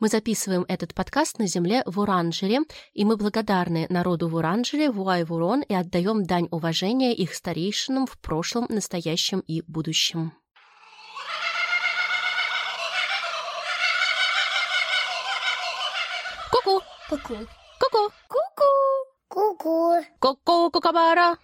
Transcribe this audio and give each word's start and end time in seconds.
Мы 0.00 0.06
записываем 0.06 0.64
этот 0.68 0.94
подкаст 0.94 1.40
на 1.40 1.48
земле 1.48 1.82
в 1.84 1.98
Уранжере, 1.98 2.60
и 2.92 3.04
мы 3.04 3.16
благодарны 3.16 3.86
народу 3.88 4.28
в 4.28 4.36
Уранжере, 4.36 4.90
Вуай-Вурон, 4.90 5.62
и 5.62 5.74
отдаем 5.74 6.24
дань 6.24 6.46
уважения 6.52 7.12
их 7.12 7.34
старейшинам 7.34 8.06
в 8.06 8.16
прошлом, 8.20 8.66
настоящем 8.68 9.40
и 9.40 9.60
будущем. 9.66 10.32
Ку-ку! 16.52 16.80
Ку-ку. 17.08 17.34
Ку-ку! 17.80 18.12
Ку-ку. 18.28 18.66
Ку-ку. 19.28 20.04
Ку-ку, 20.20 20.70
кукабара! 20.70 21.36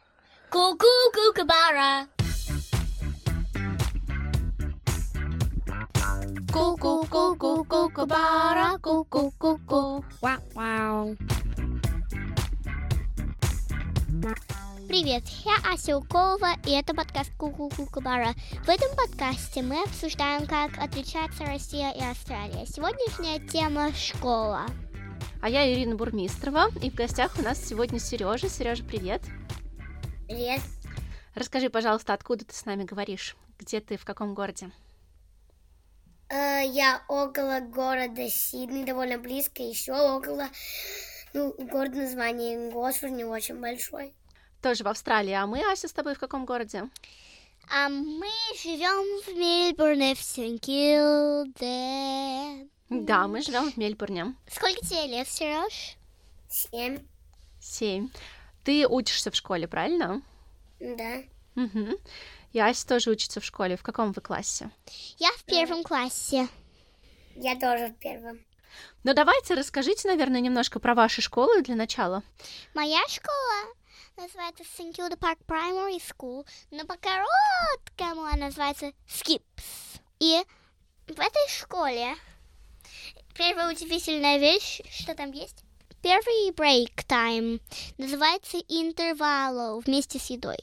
Ку-ку. 6.55 7.05
Ку-ку, 7.05 7.35
ку-ку, 7.35 7.65
кукабара, 7.65 8.79
ку-ку, 8.79 9.33
ку-ку. 9.41 10.05
Вау. 10.21 11.17
Привет, 14.87 15.25
я 15.45 15.57
Ася 15.73 15.97
Уколова, 15.99 16.53
и 16.65 16.71
это 16.71 16.95
подкаст 16.95 17.33
Ку-Ку 17.37 17.71
Кукабара. 17.71 18.35
В 18.65 18.69
этом 18.69 18.95
подкасте 18.95 19.63
мы 19.63 19.83
обсуждаем, 19.83 20.47
как 20.47 20.79
отличается 20.79 21.45
Россия 21.45 21.91
и 21.91 22.01
Австралия. 22.01 22.67
Сегодняшняя 22.67 23.41
тема– 23.49 23.93
школа. 23.97 24.67
А 25.43 25.49
я 25.49 25.69
Ирина 25.73 25.97
Бурмистрова, 25.97 26.69
и 26.81 26.89
в 26.89 26.95
гостях 26.95 27.37
у 27.37 27.43
нас 27.43 27.59
сегодня 27.59 27.99
Сережа. 27.99 28.49
Сережа, 28.49 28.85
привет. 28.85 29.23
Привет. 30.29 30.61
Расскажи, 31.35 31.69
пожалуйста, 31.69 32.13
откуда 32.15 32.45
ты 32.45 32.55
с 32.55 32.65
нами 32.65 32.85
говоришь? 32.85 33.35
Где 33.59 33.81
ты, 33.81 33.97
в 33.97 34.05
каком 34.05 34.35
городе? 34.35 34.71
Э, 36.35 36.67
я 36.67 37.05
около 37.07 37.61
города 37.61 38.29
Сидней, 38.29 38.85
довольно 38.85 39.19
близко, 39.19 39.63
еще 39.63 39.93
около, 39.93 40.49
ну, 41.33 41.55
город 41.59 41.95
название 41.95 42.73
Госфорд 42.73 43.13
не 43.13 43.25
очень 43.25 43.61
большой. 43.61 44.15
Тоже 44.61 44.83
в 44.83 44.89
Австралии. 44.89 45.33
А 45.33 45.47
мы, 45.47 45.63
Ася, 45.71 45.87
с 45.87 45.93
тобой 45.93 46.17
в 46.17 46.19
каком 46.19 46.45
городе? 46.45 46.91
А 47.71 47.89
мы 47.89 48.27
живем 48.61 49.23
в 49.23 49.29
Мельбурне, 49.39 50.17
в 50.17 50.21
Сент-Килде. 50.21 51.55
Да, 52.91 53.29
мы 53.29 53.41
живем 53.41 53.71
в 53.71 53.77
Мельбурне. 53.77 54.35
Сколько 54.51 54.81
тебе 54.81 55.07
лет, 55.07 55.29
Сереж? 55.29 55.97
Семь. 56.51 56.99
Семь. 57.61 58.09
Ты 58.65 58.89
учишься 58.89 59.31
в 59.31 59.37
школе, 59.37 59.69
правильно? 59.69 60.21
Да. 60.81 61.23
Угу. 61.57 61.99
И 62.53 62.61
Ася 62.61 62.87
тоже 62.87 63.11
учится 63.11 63.41
в 63.41 63.45
школе. 63.45 63.77
В 63.77 63.83
каком 63.83 64.13
вы 64.13 64.23
классе? 64.23 64.71
Я 65.19 65.31
в 65.33 65.45
первом 65.45 65.83
классе. 65.83 66.49
Я 67.37 67.59
тоже 67.59 67.89
в 67.89 67.99
первом. 67.99 68.39
Ну, 69.03 69.15
давайте 69.15 69.55
расскажите, 69.55 70.09
наверное, 70.09 70.41
немножко 70.41 70.81
про 70.81 70.95
ваши 70.95 71.21
школы 71.21 71.63
для 71.63 71.75
начала. 71.75 72.23
Моя 72.75 73.01
школа 73.09 73.75
называется 74.17 74.65
St. 74.65 74.93
Kilda 74.95 75.19
Park 75.19 75.39
Primary 75.47 76.01
School, 76.01 76.47
но 76.71 76.85
по-короткому 76.85 78.25
она 78.25 78.47
называется 78.47 78.93
Skips. 79.09 80.01
И 80.21 80.43
в 81.07 81.21
этой 81.21 81.49
школе 81.49 82.15
первая 83.37 83.73
удивительная 83.73 84.39
вещь, 84.39 84.81
что 84.91 85.15
там 85.15 85.33
есть, 85.33 85.65
первый 86.03 86.51
break 86.53 87.05
time 87.07 87.61
называется 87.99 88.59
интервалу 88.69 89.81
вместе 89.81 90.19
с 90.19 90.31
едой. 90.31 90.59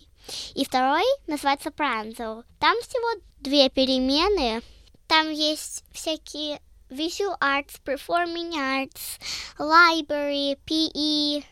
И 0.56 0.66
второй 0.66 1.04
называется 1.28 1.70
pranzo. 1.70 2.44
Там 2.60 2.80
всего 2.82 3.22
две 3.40 3.70
перемены. 3.70 4.62
Там 5.08 5.30
есть 5.30 5.84
всякие 5.92 6.62
visual 6.90 7.38
arts, 7.40 7.80
performing 7.84 8.54
arts, 8.54 9.20
library, 9.58 10.60
PE, 10.66 11.44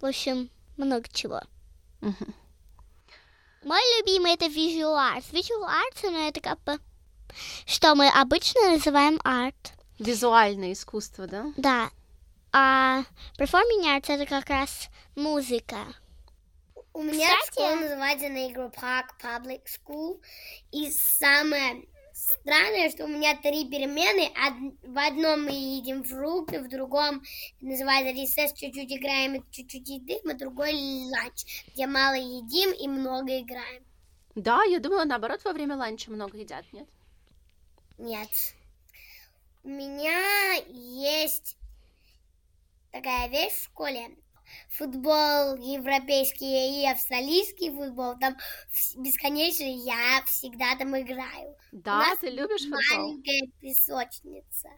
в 0.00 0.06
общем, 0.06 0.50
много 0.76 1.08
чего. 1.12 1.40
Мой 3.64 3.80
любимый 3.98 4.32
это 4.34 4.46
visual 4.46 4.96
arts. 4.96 5.32
Visual 5.32 5.64
arts, 5.64 6.00
ну, 6.02 6.28
это 6.28 6.40
как 6.40 6.62
бы, 6.62 6.78
что 7.66 7.94
мы 7.94 8.08
обычно 8.08 8.70
называем 8.70 9.20
арт. 9.24 9.72
Визуальное 9.98 10.72
искусство, 10.72 11.26
да? 11.26 11.52
Да. 11.56 11.90
А 12.52 13.02
performing 13.36 13.84
arts 13.84 14.06
это 14.12 14.26
как 14.26 14.48
раз 14.48 14.88
музыка. 15.16 15.78
У 16.98 17.02
меня 17.04 17.28
Кстати- 17.38 17.52
школа 17.52 17.76
называется 17.76 18.26
Negro 18.26 18.74
Park 18.74 19.10
Public 19.22 19.62
School. 19.66 20.20
И 20.72 20.90
самое 20.90 21.86
странное, 22.12 22.90
что 22.90 23.04
у 23.04 23.06
меня 23.06 23.36
три 23.36 23.70
перемены. 23.70 24.32
В 24.82 24.98
одном 24.98 25.44
мы 25.44 25.52
едим 25.52 26.02
фрукты, 26.02 26.60
в 26.60 26.68
другом 26.68 27.22
называется 27.60 28.20
ресес, 28.20 28.52
чуть-чуть 28.52 28.92
играем 28.92 29.36
и 29.36 29.42
чуть-чуть 29.52 29.88
едим, 29.88 30.28
а 30.28 30.34
другой 30.34 30.72
ланч, 30.72 31.44
где 31.68 31.86
мало 31.86 32.14
едим 32.14 32.72
и 32.72 32.88
много 32.88 33.42
играем. 33.42 33.84
Да, 34.34 34.64
я 34.64 34.80
думала, 34.80 35.04
наоборот, 35.04 35.44
во 35.44 35.52
время 35.52 35.76
ланча 35.76 36.10
много 36.10 36.36
едят, 36.36 36.64
нет? 36.72 36.88
Нет. 37.96 38.28
У 39.62 39.68
меня 39.68 40.54
есть 40.66 41.56
такая 42.90 43.28
вещь 43.28 43.52
в 43.52 43.64
школе. 43.66 44.16
Футбол 44.70 45.56
европейский 45.56 46.82
и 46.82 46.86
австралийский 46.90 47.70
футбол. 47.70 48.18
Там 48.18 48.36
бесконечно 48.96 49.64
я 49.64 50.22
всегда 50.26 50.76
там 50.76 50.98
играю. 50.98 51.56
Да, 51.72 51.98
нас 51.98 52.18
ты 52.18 52.30
любишь 52.30 52.62
футбол? 52.62 52.80
Маленькая 52.96 53.50
песочница. 53.60 54.68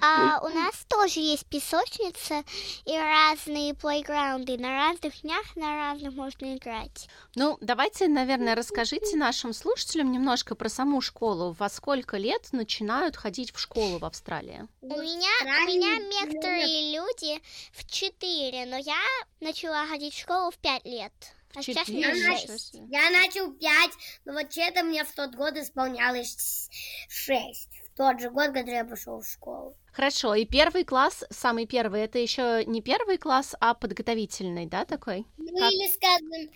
А 0.00 0.40
у 0.42 0.48
нас 0.48 0.84
тоже 0.88 1.20
есть 1.20 1.46
песочница 1.46 2.42
и 2.84 2.96
разные 2.96 3.74
плейграунды. 3.74 4.56
На 4.56 4.70
разных 4.70 5.20
днях 5.20 5.54
на 5.54 5.76
разных 5.76 6.14
можно 6.14 6.56
играть. 6.56 7.08
Ну, 7.36 7.58
давайте, 7.60 8.08
наверное, 8.08 8.54
расскажите 8.54 9.16
нашим 9.16 9.52
слушателям 9.52 10.10
немножко 10.10 10.54
про 10.54 10.68
саму 10.68 11.00
школу. 11.00 11.54
Во 11.58 11.68
сколько 11.68 12.16
лет 12.16 12.48
начинают 12.52 13.16
ходить 13.16 13.52
в 13.52 13.60
школу 13.60 13.98
в 13.98 14.04
Австралии? 14.04 14.66
У 14.80 14.88
меня, 14.88 15.30
у 15.40 15.66
меня 15.68 15.98
некоторые 15.98 16.81
люди 17.22 17.40
в 17.72 17.84
4, 17.90 18.66
но 18.66 18.76
я 18.76 19.00
начала 19.40 19.86
ходить 19.86 20.14
в 20.14 20.20
школу 20.20 20.50
в 20.50 20.58
5 20.58 20.84
лет. 20.84 21.12
А 21.54 21.62
сейчас 21.62 21.88
мне 21.88 22.02
Четыре? 22.02 22.20
Я 22.22 22.30
Ничего 22.34 22.52
6. 22.52 22.72
себе. 22.72 22.84
Я 22.90 23.10
начал 23.10 23.52
пять, 23.52 23.92
но 24.24 24.32
вот 24.32 24.46
это 24.56 24.82
мне 24.82 25.04
в 25.04 25.12
тот 25.14 25.34
год 25.34 25.54
исполнялось 25.56 26.70
шесть. 27.08 27.68
В 27.92 27.96
тот 27.96 28.20
же 28.20 28.30
год, 28.30 28.52
когда 28.54 28.72
я 28.72 28.84
пошел 28.84 29.20
в 29.20 29.28
школу. 29.28 29.76
Хорошо, 29.92 30.34
и 30.34 30.46
первый 30.46 30.84
класс, 30.84 31.24
самый 31.30 31.66
первый, 31.66 32.00
это 32.00 32.18
еще 32.18 32.64
не 32.64 32.80
первый 32.80 33.18
класс, 33.18 33.54
а 33.60 33.74
подготовительный, 33.74 34.64
да, 34.66 34.86
такой? 34.86 35.26
Ну 35.36 35.54
Как? 35.58 35.70
или, 35.70 35.92
скажем, 35.92 36.50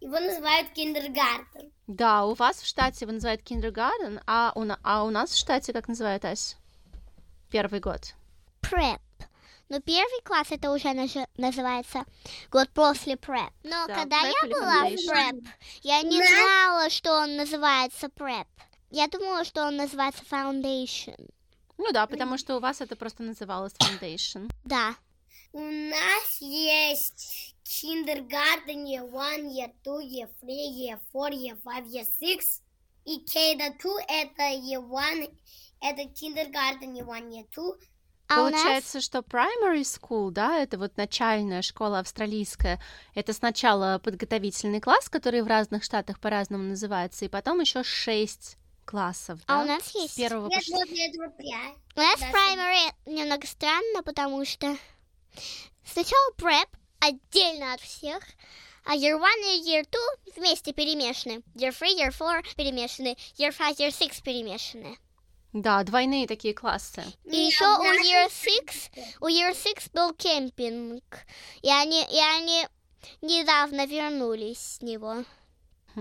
его 0.00 0.18
называют 0.18 0.70
киндергартен. 0.70 1.70
Да, 1.86 2.24
у 2.26 2.34
вас 2.34 2.60
в 2.60 2.66
штате 2.66 3.04
его 3.04 3.12
называют 3.12 3.42
kindergarten, 3.42 4.20
а 4.26 4.50
у, 4.56 4.64
на- 4.64 4.80
а 4.82 5.04
у 5.04 5.10
нас 5.10 5.30
в 5.30 5.38
штате 5.38 5.72
как 5.72 5.86
называют, 5.86 6.24
Ась? 6.24 6.56
Первый 7.52 7.78
год. 7.78 8.14
Prep. 8.62 8.98
Но 9.68 9.80
первый 9.80 10.22
класс 10.24 10.48
это 10.50 10.70
уже 10.72 10.88
наж- 10.88 11.28
называется 11.36 12.04
год 12.50 12.68
после 12.70 13.14
prep. 13.14 13.50
Но 13.62 13.86
Да, 13.86 13.94
когда 13.94 14.22
prep 14.22 14.32
я 14.42 14.48
была 14.48 14.84
в 14.84 14.92
prep, 15.08 15.46
я 15.82 16.02
не 16.02 16.18
Да. 16.18 16.26
знала, 16.26 16.90
что 16.90 17.12
он 17.22 17.36
называется 17.36 18.06
prep. 18.06 18.46
Я 18.90 19.08
думала, 19.08 19.44
что 19.44 19.66
он 19.66 19.76
называется 19.76 20.22
foundation. 20.30 21.30
Ну 21.78 21.90
да, 21.92 22.06
потому 22.06 22.38
что 22.38 22.56
у 22.56 22.60
вас 22.60 22.80
это 22.80 22.94
просто 22.94 23.22
называлось 23.22 23.72
foundation. 23.72 24.50
Да. 24.64 24.94
У 25.52 25.60
нас 25.60 26.38
есть 26.40 27.54
kindergarten 27.64 28.84
year 28.86 29.08
one, 29.10 29.48
year 29.50 29.72
two, 29.84 30.00
year 30.00 30.28
three, 30.42 30.68
year 30.68 30.98
four, 31.12 31.30
year 31.30 31.56
five, 31.64 31.86
year 31.86 32.04
six. 32.20 32.60
И 33.06 33.18
K 33.20 33.54
до 33.56 33.70
2 33.78 34.00
это 34.08 34.42
year 34.54 34.80
one, 34.80 35.28
это 35.80 36.04
kindergarten 36.14 36.94
year 36.94 37.04
one, 37.06 37.30
year 37.30 37.44
two. 37.54 37.74
А 38.34 38.50
нас 38.50 38.52
Получается, 38.52 39.00
что 39.00 39.18
primary 39.20 39.82
school, 39.82 40.30
да, 40.30 40.58
это 40.58 40.78
вот 40.78 40.96
начальная 40.96 41.62
школа 41.62 42.00
австралийская, 42.00 42.80
это 43.14 43.32
сначала 43.32 43.98
подготовительный 43.98 44.80
класс, 44.80 45.08
который 45.08 45.42
в 45.42 45.46
разных 45.46 45.84
штатах 45.84 46.20
по-разному 46.20 46.64
называется, 46.64 47.24
и 47.24 47.28
потом 47.28 47.60
еще 47.60 47.82
шесть 47.82 48.56
классов, 48.84 49.40
да? 49.46 49.60
А 49.60 49.62
у 49.62 49.66
нас 49.66 49.82
С 49.84 49.94
есть. 49.94 50.16
первого 50.16 50.48
по 50.48 50.54
Нет, 50.54 50.64
шестой. 50.64 50.84
вот 50.84 50.98
этого 50.98 51.28
пять. 51.30 51.74
У 51.96 52.00
нас 52.00 52.20
Да, 52.20 52.30
primary 52.30 52.92
немного 53.06 53.46
странно, 53.46 54.02
потому 54.04 54.44
что 54.44 54.76
сначала 55.84 56.32
prep 56.36 56.68
отдельно 57.00 57.74
от 57.74 57.80
всех, 57.80 58.22
а 58.84 58.96
year 58.96 59.18
one 59.18 59.56
и 59.56 59.70
year 59.70 59.84
two 59.84 60.34
вместе 60.36 60.72
перемешаны. 60.72 61.42
Year 61.54 61.70
three, 61.72 61.96
year 61.98 62.10
four 62.10 62.42
перемешаны, 62.56 63.16
year 63.38 63.50
five, 63.56 63.76
year 63.78 63.90
six 63.90 64.22
перемешаны. 64.22 64.98
Да, 65.54 65.84
двойные 65.84 66.26
такие 66.26 66.52
классы. 66.52 67.04
И 67.24 67.36
еще 67.36 67.64
у 67.64 67.84
year 67.84 68.28
six, 68.28 68.90
у 69.20 69.26
year 69.26 69.52
six 69.52 69.88
был 69.92 70.12
кемпинг, 70.12 71.04
и 71.62 71.70
они, 71.70 72.02
и 72.02 72.18
они 72.36 72.66
недавно 73.22 73.86
вернулись 73.86 74.58
с 74.58 74.82
него. 74.82 75.24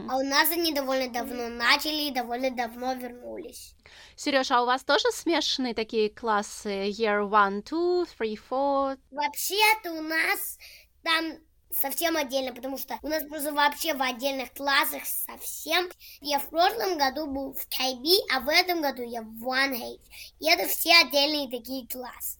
А 0.09 0.17
у 0.17 0.23
нас 0.23 0.49
они 0.49 0.73
довольно 0.73 1.07
давно 1.13 1.49
начали 1.49 2.07
и 2.07 2.11
довольно 2.11 2.49
давно 2.49 2.95
вернулись. 2.95 3.75
Сереж, 4.15 4.49
а 4.49 4.63
у 4.63 4.65
вас 4.65 4.83
тоже 4.83 5.11
смешанные 5.11 5.75
такие 5.75 6.09
классы? 6.09 6.87
Year 6.87 7.29
one, 7.29 7.61
two, 7.61 8.07
three, 8.17 8.35
four? 8.49 8.97
Вообще-то 9.11 9.93
у 9.93 10.01
нас 10.01 10.57
там 11.03 11.37
совсем 11.73 12.15
отдельно, 12.17 12.53
потому 12.53 12.77
что 12.77 12.97
у 13.01 13.07
нас 13.07 13.23
просто 13.23 13.51
вообще 13.51 13.93
в 13.93 14.01
отдельных 14.01 14.53
классах 14.53 15.03
совсем. 15.05 15.89
Я 16.21 16.39
в 16.39 16.49
прошлом 16.49 16.97
году 16.97 17.27
был 17.27 17.53
в 17.53 17.67
KB, 17.67 18.05
а 18.33 18.39
в 18.41 18.49
этом 18.49 18.81
году 18.81 19.03
я 19.03 19.21
в 19.21 19.47
One 19.47 19.75
H. 19.75 19.99
И 20.39 20.49
это 20.49 20.67
все 20.67 20.91
отдельные 21.01 21.49
такие 21.49 21.87
классы. 21.87 22.39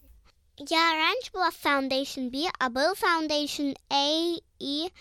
Я 0.58 0.94
раньше 0.94 1.32
была 1.32 1.50
в 1.50 1.66
Foundation 1.66 2.30
B, 2.30 2.50
а 2.60 2.70
был 2.70 2.94
Foundation 2.94 3.76
A 3.90 4.40
и 4.60 4.92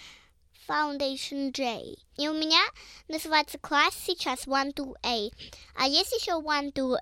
Foundation 0.67 1.53
J. 1.53 1.97
И 2.17 2.29
у 2.29 2.33
меня 2.33 2.63
называется 3.09 3.59
класс 3.59 3.95
сейчас 4.07 4.47
1-2A. 4.47 5.31
А 5.77 5.87
есть 5.87 6.13
еще 6.13 6.41
1-2L, 6.41 6.97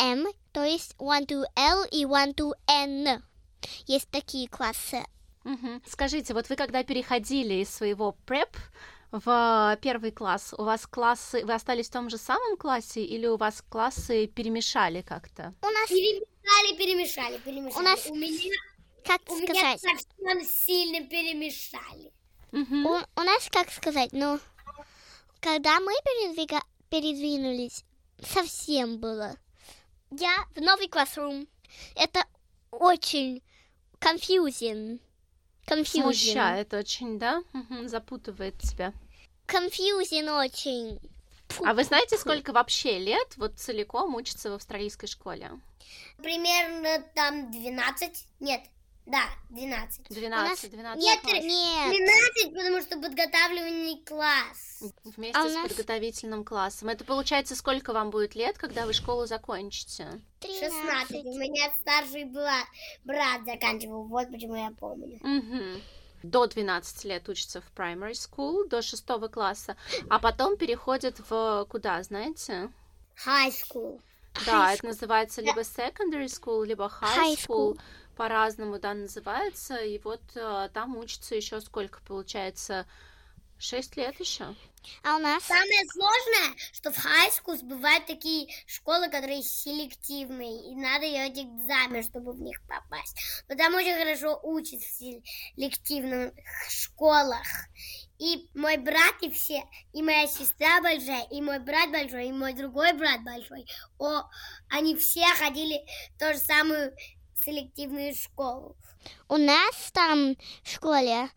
M, 0.00 0.26
то 0.52 0.64
есть 0.64 0.94
1-2L 0.98 1.88
и 1.90 2.04
1-2N. 2.04 3.22
Есть 3.86 4.10
такие 4.10 4.48
классы. 4.48 5.04
Угу. 5.44 5.82
Скажите, 5.86 6.34
вот 6.34 6.48
вы 6.48 6.56
когда 6.56 6.82
переходили 6.82 7.54
из 7.54 7.70
своего 7.70 8.12
преп 8.26 8.56
в 9.12 9.78
первый 9.82 10.10
класс, 10.10 10.54
у 10.56 10.64
вас 10.64 10.86
классы, 10.86 11.44
вы 11.44 11.52
остались 11.52 11.88
в 11.88 11.92
том 11.92 12.10
же 12.10 12.18
самом 12.18 12.56
классе 12.56 13.04
или 13.04 13.26
у 13.26 13.36
вас 13.36 13.62
классы 13.68 14.26
перемешали 14.26 15.02
как-то? 15.02 15.54
У 15.62 15.66
нас... 15.66 15.88
Перемешали, 15.88 16.76
перемешали, 16.76 17.38
перемешали. 17.38 17.80
У 17.80 17.82
нас... 17.82 18.06
У 18.06 18.14
меня, 18.14 18.54
как 19.04 19.20
у 19.30 19.36
сказать? 19.36 19.82
меня 19.82 19.98
совсем 19.98 20.44
сильно 20.44 21.06
перемешали. 21.06 22.12
Угу. 22.52 22.88
У, 22.88 23.20
у 23.20 23.24
нас, 23.24 23.48
как 23.50 23.70
сказать, 23.70 24.12
ну, 24.12 24.40
когда 25.40 25.78
мы 25.80 25.92
передвига... 26.04 26.60
передвинулись, 26.88 27.84
совсем 28.22 28.98
было. 28.98 29.36
Я 30.10 30.46
в 30.54 30.60
новый 30.60 30.88
классрум. 30.88 31.46
Это 31.96 32.24
очень 32.70 33.42
confusing. 34.00 35.00
Confusing. 35.66 36.02
Смущает 36.02 36.74
очень, 36.74 37.18
да? 37.18 37.42
Мгм, 37.52 37.88
Запутывает 37.88 38.56
тебя. 38.58 38.92
Confusing 39.46 40.30
очень. 40.38 41.00
Фу. 41.48 41.64
А 41.66 41.74
вы 41.74 41.84
знаете, 41.84 42.16
сколько 42.16 42.52
вообще 42.52 42.98
лет 42.98 43.36
вот 43.36 43.58
целиком 43.58 44.14
учится 44.14 44.50
в 44.50 44.54
австралийской 44.54 45.06
школе? 45.06 45.50
Примерно 46.18 47.04
там 47.14 47.50
12. 47.50 48.26
Нет, 48.40 48.62
да, 49.06 49.24
12. 49.50 50.08
12, 50.08 50.70
12 50.70 51.02
Нет, 51.02 51.20
класс. 51.20 51.34
Нет. 51.44 51.96
12, 52.44 52.54
потому 52.54 52.80
что 52.80 52.96
подготавливающий 53.00 54.02
класс. 54.04 54.82
Вместе 55.04 55.38
А 55.38 55.48
с 55.48 55.54
нас- 55.54 55.68
подготовительным 55.68 56.44
классом. 56.44 56.88
Это 56.88 57.04
получается, 57.04 57.54
сколько 57.54 57.92
вам 57.92 58.10
будет 58.10 58.34
лет, 58.34 58.56
когда 58.58 58.86
вы 58.86 58.92
школу 58.92 59.26
закончите? 59.26 60.20
16. 60.40 61.24
У 61.24 61.38
меня 61.38 61.70
старший 61.80 62.24
брат, 62.24 62.66
брат 63.04 63.44
заканчивал, 63.44 64.04
вот 64.04 64.30
почему 64.30 64.56
я 64.56 64.70
помню. 64.78 65.18
Мгм. 65.22 65.82
До 66.22 66.46
12 66.46 67.04
лет 67.04 67.28
учится 67.28 67.60
в 67.60 67.70
primary 67.78 68.12
school, 68.12 68.66
до 68.68 68.80
6 68.80 69.28
класса, 69.28 69.76
а 70.08 70.18
потом 70.18 70.56
переходит 70.56 71.20
в 71.28 71.66
куда, 71.68 72.02
знаете? 72.02 72.70
High 73.26 73.50
school. 73.52 74.00
Да, 74.46 74.72
High 74.72 74.74
это 74.74 74.86
называется 74.86 75.42
либо 75.42 75.60
secondary 75.60 76.24
school, 76.26 76.64
либо 76.64 76.90
high, 77.00 77.16
High 77.16 77.36
school. 77.36 77.74
school. 77.74 77.80
По-разному, 78.16 78.78
да, 78.78 78.94
называется. 78.94 79.76
И 79.76 79.98
вот 79.98 80.22
э, 80.34 80.68
там 80.72 80.96
учится 80.96 81.34
еще 81.34 81.60
сколько, 81.60 82.00
получается, 82.02 82.86
6 83.58 83.96
лет 83.96 84.18
еще. 84.20 84.54
А 85.02 85.16
у 85.16 85.18
нас 85.18 85.42
Самое 85.44 85.84
сложное, 85.90 86.56
что 86.72 86.92
в 86.92 86.98
high 86.98 87.30
school 87.30 87.58
бывают 87.64 88.06
такие 88.06 88.48
школы, 88.66 89.08
которые 89.08 89.42
селективные, 89.42 90.70
и 90.70 90.74
надо 90.74 91.08
делать 91.08 91.38
экзамен, 91.38 92.02
чтобы 92.02 92.32
в 92.32 92.40
них 92.40 92.60
попасть. 92.68 93.16
Но 93.48 93.56
там 93.56 93.74
очень 93.74 93.96
хорошо 93.96 94.38
учат 94.42 94.80
в 94.80 94.90
селективных 94.90 96.32
школах. 96.68 97.46
И 98.18 98.48
мой 98.54 98.76
брат, 98.76 99.14
и 99.22 99.30
все, 99.30 99.64
и 99.92 100.02
моя 100.02 100.26
сестра 100.26 100.80
большая, 100.80 101.26
и 101.30 101.40
мой 101.40 101.58
брат 101.58 101.90
большой, 101.90 102.28
и 102.28 102.32
мой 102.32 102.52
другой 102.52 102.92
брат 102.92 103.22
большой, 103.24 103.66
о, 103.98 104.22
они 104.68 104.94
все 104.96 105.26
ходили 105.38 105.80
в 106.14 106.18
ту 106.18 106.32
же 106.32 106.38
самую 106.38 106.94
селективную 107.44 108.14
школу. 108.14 108.76
у 109.28 109.36
нас 109.36 109.90
там 109.92 110.36
в 110.62 110.68
школе 110.70 111.28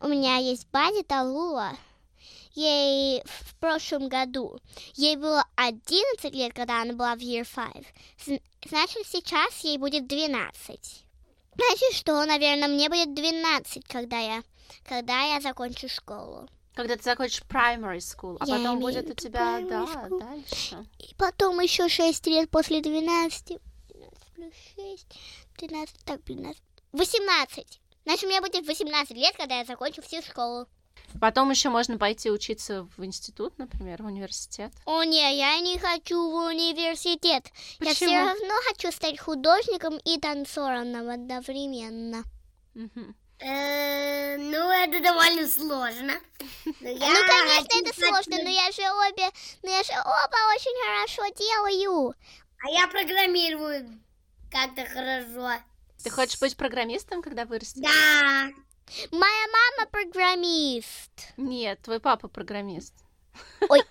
у 0.00 0.08
меня 0.08 0.36
есть 0.36 0.66
Бади 0.70 1.02
Талула. 1.02 1.72
Ей 2.54 3.20
в 3.24 3.56
прошлом 3.56 4.08
году. 4.08 4.60
Ей 4.94 5.16
было 5.16 5.44
11 5.56 6.32
лет, 6.32 6.54
когда 6.54 6.82
она 6.82 6.92
была 6.92 7.16
в 7.16 7.18
Year 7.18 7.44
5. 7.44 7.84
Зн- 8.26 8.42
Значит, 8.68 9.06
сейчас 9.08 9.58
ей 9.64 9.76
будет 9.76 10.06
12. 10.06 11.04
Значит, 11.56 11.92
что, 11.94 12.24
наверное, 12.24 12.68
мне 12.68 12.88
будет 12.88 13.12
12, 13.14 13.84
когда 13.88 14.18
я, 14.20 14.42
когда 14.88 15.20
я 15.34 15.40
закончу 15.40 15.88
школу. 15.88 16.48
Когда 16.74 16.96
ты 16.96 17.02
закончишь 17.02 17.42
primary 17.48 17.98
school, 17.98 18.36
а 18.40 18.46
Я 18.46 18.56
потом 18.58 18.78
будет 18.78 19.10
у 19.10 19.14
тебя, 19.14 19.60
да, 19.60 19.84
school. 19.84 20.18
дальше. 20.20 20.86
И 20.98 21.14
потом 21.16 21.58
еще 21.60 21.88
6 21.88 22.26
лет 22.28 22.50
после 22.50 22.80
12. 22.80 23.58
12 23.88 24.22
плюс 24.34 24.52
6, 24.76 25.06
13, 25.56 26.04
так, 26.04 26.22
12. 26.24 26.60
18. 26.92 27.80
Значит, 28.04 28.24
мне 28.24 28.40
будет 28.40 28.66
18 28.66 29.16
лет, 29.16 29.34
когда 29.36 29.58
я 29.58 29.64
закончу 29.64 30.02
всю 30.02 30.22
школу. 30.22 30.66
Потом 31.20 31.50
еще 31.50 31.68
можно 31.68 31.96
пойти 31.96 32.30
учиться 32.30 32.88
в 32.96 33.04
институт, 33.04 33.56
например, 33.58 34.02
в 34.02 34.06
университет. 34.06 34.72
О, 34.84 35.04
не, 35.04 35.38
я 35.38 35.58
не 35.60 35.78
хочу 35.78 36.16
в 36.16 36.34
университет. 36.46 37.46
Я 37.80 37.94
все 37.94 38.06
Почему? 38.06 38.26
равно 38.26 38.54
хочу 38.68 38.90
стать 38.90 39.18
художником 39.18 39.96
и 40.04 40.18
танцором 40.18 41.08
одновременно. 41.08 42.24
Э, 43.38 44.36
ну, 44.38 44.70
это 44.70 45.00
довольно 45.00 45.46
сложно. 45.48 46.14
Ну, 46.64 46.98
конечно, 46.98 47.78
это 47.80 47.94
сложно, 47.94 48.42
но 48.42 48.50
я 48.50 48.70
же 48.72 48.82
обе, 48.82 49.28
но 49.62 49.70
я 49.70 49.82
же 49.82 49.92
оба 49.92 50.36
очень 50.54 50.76
хорошо 50.84 51.22
делаю. 51.36 52.14
А 52.62 52.70
я 52.70 52.86
программирую 52.88 54.00
как-то 54.50 54.84
хорошо. 54.86 55.62
Ты 56.02 56.10
хочешь 56.10 56.38
быть 56.40 56.56
программистом, 56.56 57.22
когда 57.22 57.44
вырастешь? 57.44 57.82
Да. 57.82 58.50
Моя 59.10 59.46
мама 59.52 59.90
программист. 59.90 61.32
Нет, 61.36 61.80
твой 61.82 62.00
папа 62.00 62.28
программист. 62.28 62.94
Ой. 63.68 63.82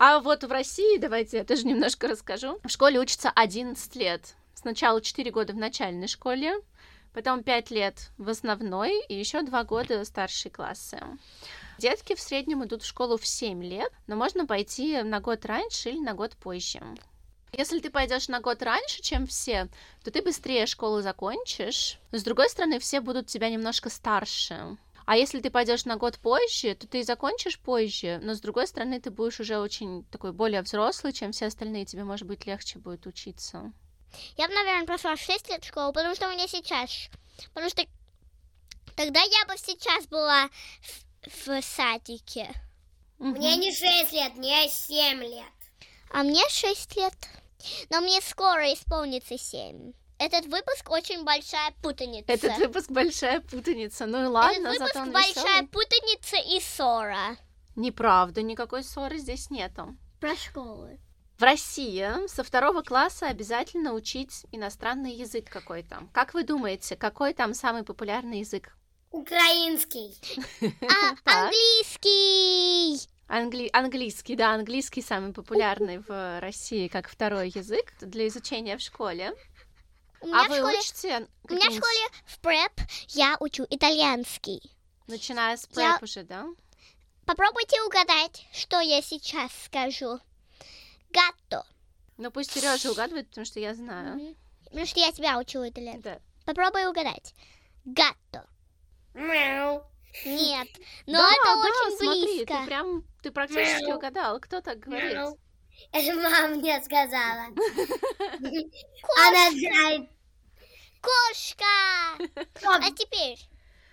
А 0.00 0.20
вот 0.20 0.44
в 0.44 0.50
России, 0.52 0.98
давайте 0.98 1.38
я 1.38 1.44
тоже 1.44 1.66
немножко 1.66 2.06
расскажу. 2.06 2.60
В 2.62 2.68
школе 2.68 3.00
учатся 3.00 3.30
11 3.30 3.96
лет. 3.96 4.34
Сначала 4.54 5.00
4 5.00 5.30
года 5.30 5.52
в 5.52 5.56
начальной 5.56 6.06
школе, 6.06 6.54
потом 7.12 7.42
5 7.42 7.70
лет 7.70 8.10
в 8.16 8.28
основной 8.28 9.04
и 9.06 9.14
еще 9.14 9.42
2 9.42 9.64
года 9.64 10.04
старшие 10.04 10.52
классы. 10.52 11.00
Детки 11.78 12.14
в 12.16 12.20
среднем 12.20 12.64
идут 12.64 12.82
в 12.82 12.86
школу 12.86 13.16
в 13.16 13.26
7 13.26 13.62
лет, 13.62 13.92
но 14.08 14.16
можно 14.16 14.46
пойти 14.46 15.02
на 15.02 15.20
год 15.20 15.44
раньше 15.44 15.90
или 15.90 16.00
на 16.00 16.12
год 16.12 16.36
позже. 16.36 16.80
Если 17.52 17.78
ты 17.78 17.88
пойдешь 17.90 18.28
на 18.28 18.40
год 18.40 18.62
раньше, 18.62 19.00
чем 19.00 19.26
все, 19.26 19.68
то 20.04 20.10
ты 20.10 20.20
быстрее 20.20 20.66
школу 20.66 21.00
закончишь. 21.00 21.98
Но 22.10 22.18
с 22.18 22.22
другой 22.22 22.50
стороны, 22.50 22.78
все 22.78 23.00
будут 23.00 23.28
тебя 23.28 23.48
немножко 23.48 23.90
старше. 23.90 24.76
А 25.06 25.16
если 25.16 25.40
ты 25.40 25.50
пойдешь 25.50 25.86
на 25.86 25.96
год 25.96 26.18
позже, 26.18 26.74
то 26.74 26.86
ты 26.86 27.00
и 27.00 27.02
закончишь 27.02 27.58
позже, 27.58 28.20
но 28.22 28.34
с 28.34 28.40
другой 28.40 28.66
стороны, 28.66 29.00
ты 29.00 29.10
будешь 29.10 29.40
уже 29.40 29.58
очень 29.58 30.04
такой 30.10 30.32
более 30.32 30.60
взрослый, 30.60 31.14
чем 31.14 31.32
все 31.32 31.46
остальные, 31.46 31.86
тебе, 31.86 32.04
может 32.04 32.26
быть, 32.26 32.44
легче 32.44 32.78
будет 32.78 33.06
учиться. 33.06 33.72
Я 34.36 34.48
бы, 34.48 34.54
наверное, 34.54 34.84
прошла 34.84 35.16
в 35.16 35.20
6 35.20 35.48
лет 35.48 35.64
школу, 35.64 35.94
потому 35.94 36.14
что 36.14 36.28
у 36.28 36.30
меня 36.30 36.46
сейчас... 36.46 37.08
Потому 37.54 37.70
что 37.70 37.86
тогда 38.96 39.20
я 39.20 39.46
бы 39.46 39.56
сейчас 39.56 40.06
была 40.08 40.50
в, 40.82 41.07
в 41.26 41.62
садике. 41.62 42.48
Мне 43.18 43.56
не 43.56 43.72
6 43.72 44.12
лет, 44.12 44.34
мне 44.36 44.68
7 44.68 45.20
лет. 45.22 45.44
А 46.12 46.22
мне 46.22 46.42
6 46.48 46.96
лет. 46.96 47.14
Но 47.90 48.00
мне 48.00 48.20
скоро 48.20 48.72
исполнится 48.72 49.36
7. 49.36 49.92
Этот 50.18 50.46
выпуск 50.46 50.90
очень 50.90 51.24
большая 51.24 51.72
путаница. 51.82 52.32
Этот 52.32 52.58
выпуск 52.58 52.90
большая 52.90 53.40
путаница. 53.40 54.06
Ну 54.06 54.24
и 54.24 54.26
ладно, 54.26 54.68
Этот 54.68 54.78
выпуск 54.80 54.94
зато 54.94 55.00
он 55.00 55.12
большая 55.12 55.34
весёлый. 55.62 55.68
путаница 55.68 56.36
и 56.36 56.60
ссора. 56.60 57.36
Неправда, 57.76 58.42
никакой 58.42 58.82
ссоры 58.82 59.18
здесь 59.18 59.50
нету. 59.50 59.96
Про 60.20 60.34
школу. 60.34 60.88
В 61.38 61.42
России 61.42 62.26
со 62.26 62.42
второго 62.42 62.82
класса 62.82 63.28
обязательно 63.28 63.92
учить 63.92 64.44
иностранный 64.50 65.12
язык 65.12 65.48
какой-то. 65.48 66.08
Как 66.12 66.34
вы 66.34 66.42
думаете, 66.42 66.96
какой 66.96 67.32
там 67.32 67.54
самый 67.54 67.84
популярный 67.84 68.40
язык? 68.40 68.76
Украинский. 69.10 70.14
А, 70.82 71.44
английский. 71.44 73.08
Англи- 73.28 73.70
Английский, 73.72 74.36
да, 74.36 74.54
английский 74.54 75.02
самый 75.02 75.32
популярный 75.32 75.98
в 75.98 76.40
России 76.40 76.88
как 76.88 77.08
второй 77.08 77.50
язык 77.50 77.92
для 78.00 78.26
изучения 78.28 78.76
в 78.76 78.80
школе. 78.80 79.34
У 80.20 80.26
меня 80.26 80.40
А 80.40 80.44
в 80.44 80.48
вы 80.48 80.56
школе... 80.56 80.78
учите 80.78 81.28
У 81.48 81.52
меня 81.52 81.70
в 81.70 81.74
школе 81.74 82.08
в 82.26 82.38
преп 82.40 82.72
я 83.08 83.36
учу 83.40 83.66
итальянский. 83.68 84.62
начиная 85.06 85.56
с 85.56 85.68
Я- 85.74 85.92
преп 85.94 86.02
уже, 86.02 86.22
да? 86.24 86.46
Попробуйте 87.26 87.80
угадать, 87.82 88.46
что 88.52 88.80
я 88.80 89.02
сейчас 89.02 89.50
скажу. 89.66 90.18
Гатто. 91.10 91.66
Ну 92.16 92.30
пусть 92.30 92.50
Сережа 92.52 92.90
угадывает, 92.90 93.28
потому 93.28 93.44
что 93.44 93.60
я 93.60 93.74
знаю. 93.74 94.34
Потому 94.64 94.86
что 94.86 95.00
я 95.00 95.12
тебя 95.12 95.38
учу 95.38 95.66
итальянский. 95.68 96.02
Да. 96.02 96.18
Попробуй 96.46 96.86
угадать. 96.86 97.34
Гатто. 97.84 98.46
Мяу. 99.18 99.82
Нет, 100.24 100.68
но 101.06 101.18
да, 101.18 101.30
это 101.32 101.44
да, 101.44 101.58
очень 101.60 101.96
смотри, 101.96 102.22
близко. 102.22 102.54
ты 102.60 102.66
прям, 102.66 103.04
ты 103.22 103.30
практически 103.30 103.84
Мяу. 103.84 103.96
угадал. 103.98 104.40
Кто 104.40 104.60
так 104.60 104.78
говорит? 104.78 105.12
Мяу. 105.12 105.38
Это 105.92 106.14
мама 106.16 106.48
мне 106.56 106.82
сказала. 106.82 107.46
Она 109.26 109.50
знает. 109.50 110.10
Кошка! 111.00 111.64
А 112.64 112.90
теперь? 112.90 113.38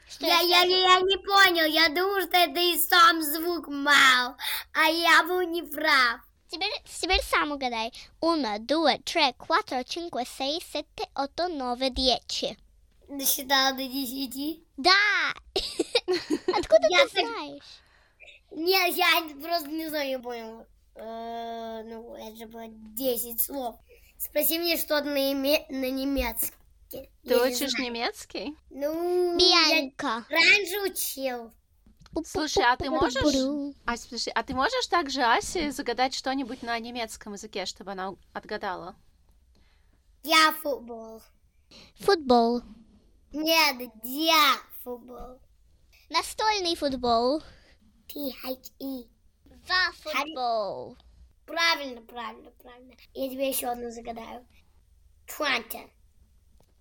Что 0.08 0.26
Я, 0.26 0.40
я, 0.40 0.60
скажу? 0.60 0.72
я 0.76 1.00
не 1.02 1.18
понял, 1.18 1.66
я 1.66 1.90
думал, 1.90 2.22
что 2.22 2.38
это 2.38 2.60
и 2.60 2.78
сам 2.78 3.22
звук 3.22 3.68
мау, 3.68 4.36
а 4.74 4.84
я 4.90 5.24
был 5.24 5.42
не 5.42 5.64
прав. 5.64 6.22
Теперь, 6.48 6.72
теперь 6.86 7.22
сам 7.24 7.52
угадай. 7.52 7.92
Uno, 8.22 8.58
due, 8.60 9.00
tre, 9.04 9.34
quattro, 9.34 9.84
cinque, 9.84 10.24
sei, 10.26 10.60
sette, 10.62 11.08
otto, 11.16 11.48
nove, 11.48 11.90
dieci. 11.90 12.56
Досчитала 13.10 13.74
до 13.76 13.84
десяти. 13.84 14.64
Да! 14.78 14.92
Откуда 16.58 16.88
Я 16.90 17.06
ты 17.08 17.22
знаешь? 17.22 17.64
Нет, 18.52 18.96
я 18.96 19.06
просто 19.42 19.70
не 19.70 19.88
знаю, 19.90 20.10
я 20.10 20.20
понял. 20.20 20.66
Э, 20.96 21.84
ну, 21.84 22.16
это 22.16 22.36
же 22.38 22.46
было 22.48 22.66
10 22.68 23.42
слов. 23.42 23.76
Спроси 24.18 24.58
мне 24.60 24.78
что-то 24.78 25.06
на, 25.06 25.34
име- 25.34 25.66
на 25.70 25.90
немецкий. 25.92 26.56
Ты 26.90 27.10
Я 27.24 27.44
учишь 27.44 27.74
немецкий? 27.78 28.56
Ну, 28.70 29.38
я 29.38 29.82
Бианка. 29.82 30.26
раньше 30.30 30.80
учил. 30.90 31.52
Слушай, 32.26 32.64
а 32.64 32.78
ты 32.78 32.90
можешь-. 32.90 33.76
Ася, 33.86 34.06
подожди, 34.06 34.32
а 34.34 34.44
ты 34.44 34.54
можешь 34.54 34.88
также 34.88 35.22
Асе 35.22 35.72
загадать 35.72 36.14
что-нибудь 36.14 36.62
на 36.64 36.80
немецком 36.80 37.34
языке, 37.34 37.66
чтобы 37.66 37.92
она 37.92 38.16
отгадала? 38.32 38.96
Я 40.24 40.54
футбол. 40.54 41.22
Футбол. 42.00 42.62
Нет, 43.36 43.92
я 44.06 44.56
футбол. 44.82 45.42
Настольный 46.10 46.78
футбол. 46.78 47.44
T-H-E. 48.08 49.10
За 49.68 49.92
футбол. 50.00 50.98
Правильно, 51.46 52.02
правильно, 52.02 52.52
правильно. 52.52 52.94
Я 53.14 53.30
тебе 53.30 53.50
еще 53.50 53.68
одну 53.68 53.92
загадаю. 53.92 54.48
Тванта. 55.28 55.80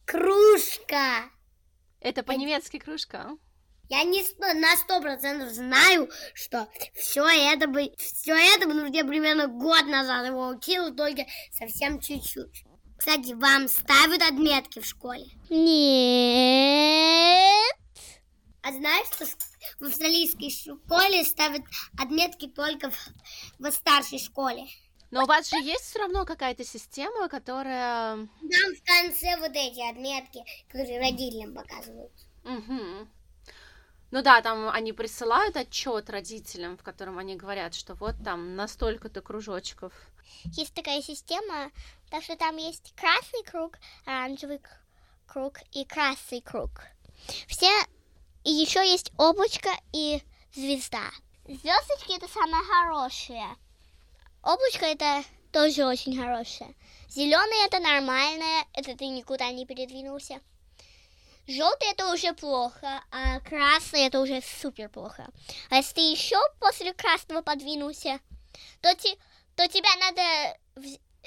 Кружка. 0.06 1.28
Это 1.98 2.22
по-немецки 2.22 2.78
кружка. 2.78 3.36
Я 3.88 4.04
не 4.04 4.22
сто, 4.22 4.54
на 4.54 4.76
сто 4.76 5.00
процентов 5.00 5.50
знаю, 5.50 6.08
что 6.34 6.68
все 6.94 7.26
это 7.26 7.66
бы, 7.66 7.92
все 7.98 8.34
это 8.54 8.68
бы, 8.68 8.74
ну, 8.74 8.86
я 8.92 9.04
примерно 9.04 9.48
год 9.48 9.86
назад 9.86 10.24
его 10.24 10.50
учил, 10.50 10.94
только 10.94 11.26
совсем 11.50 11.98
чуть-чуть. 11.98 12.64
Кстати, 12.96 13.32
вам 13.32 13.68
ставят 13.68 14.22
отметки 14.22 14.80
в 14.80 14.86
школе. 14.86 15.26
Нет. 15.50 16.74
А 18.62 18.72
знаешь, 18.72 19.06
что 19.12 19.26
в 19.78 19.84
австралийской 19.84 20.50
школе 20.50 21.24
ставят 21.24 21.62
отметки 21.98 22.48
только 22.48 22.90
в, 22.90 23.08
в 23.58 23.70
старшей 23.70 24.18
школе? 24.18 24.66
Но 25.10 25.24
у 25.24 25.26
вас 25.26 25.48
же 25.50 25.56
есть 25.56 25.82
все 25.82 25.98
равно 26.00 26.24
какая-то 26.24 26.64
система, 26.64 27.28
которая... 27.28 28.16
Там 28.16 28.28
в 28.40 28.82
конце 28.84 29.36
вот 29.38 29.52
эти 29.52 29.80
отметки, 29.88 30.42
которые 30.68 30.98
родителям 30.98 31.54
показывают. 31.54 32.12
Мгм. 32.42 33.08
Ну 34.10 34.22
да, 34.22 34.40
там 34.42 34.68
они 34.68 34.92
присылают 34.92 35.56
отчет 35.56 36.08
родителям, 36.08 36.76
в 36.76 36.82
котором 36.82 37.18
они 37.18 37.36
говорят, 37.36 37.74
что 37.74 37.94
вот 37.94 38.14
там 38.24 38.56
настолько-то 38.56 39.22
кружочков. 39.22 39.92
Есть 40.52 40.74
такая 40.74 41.02
система, 41.02 41.70
так 42.14 42.22
что 42.22 42.36
там 42.36 42.56
есть 42.58 42.94
красный 42.94 43.42
круг, 43.42 43.76
оранжевый 44.06 44.60
круг 45.26 45.58
и 45.72 45.84
красный 45.84 46.40
круг. 46.40 46.70
Все 47.48 47.68
и 48.44 48.52
еще 48.52 48.88
есть 48.88 49.10
облачко 49.18 49.70
и 49.92 50.22
звезда. 50.54 51.10
Звездочки 51.44 52.16
это 52.16 52.28
самое 52.28 52.62
хорошее. 52.62 53.56
Облачко 54.44 54.86
это 54.86 55.24
тоже 55.50 55.84
очень 55.84 56.16
хорошее. 56.16 56.76
Зеленый 57.08 57.66
это 57.66 57.80
нормальное, 57.80 58.64
это 58.74 58.96
ты 58.96 59.08
никуда 59.08 59.50
не 59.50 59.66
передвинулся. 59.66 60.40
Желтый 61.48 61.90
это 61.90 62.12
уже 62.12 62.32
плохо, 62.32 63.02
а 63.10 63.40
красный 63.40 64.02
это 64.06 64.20
уже 64.20 64.40
супер 64.40 64.88
плохо. 64.88 65.26
А 65.68 65.76
если 65.78 65.94
ты 65.94 66.00
еще 66.12 66.36
после 66.60 66.94
красного 66.94 67.42
подвинулся, 67.42 68.20
то, 68.82 68.94
те- 68.94 69.18
то 69.56 69.66
тебя 69.66 69.96
надо 69.96 70.56